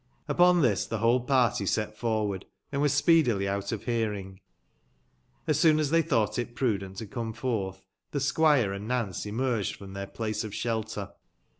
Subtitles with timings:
[0.27, 4.39] Upon this the whole party set forward, and were speedily out of hearing.
[5.45, 9.27] As soon as they thonght it prudent to come f orth, the squire and Nance
[9.27, 11.11] emerged from their place of shelter.